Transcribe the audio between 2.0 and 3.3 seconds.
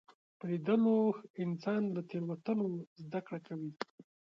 تېروتنو زده